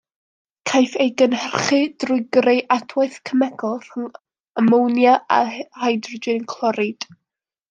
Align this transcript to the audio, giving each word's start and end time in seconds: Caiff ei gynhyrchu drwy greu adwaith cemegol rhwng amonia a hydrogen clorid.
Caiff 0.69 0.93
ei 1.03 1.11
gynhyrchu 1.21 1.81
drwy 2.03 2.17
greu 2.37 2.61
adwaith 2.77 3.19
cemegol 3.31 3.77
rhwng 3.89 4.11
amonia 4.63 5.15
a 5.37 5.39
hydrogen 5.85 6.53
clorid. 6.57 7.09